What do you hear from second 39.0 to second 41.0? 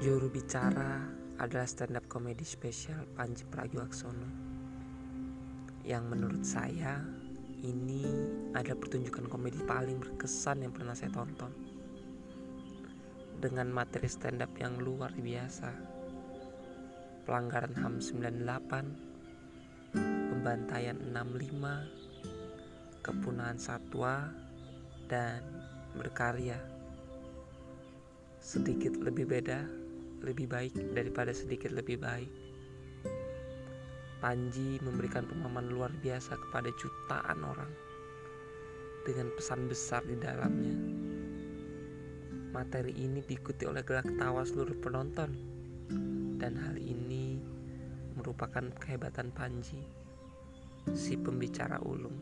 dengan pesan besar di dalamnya.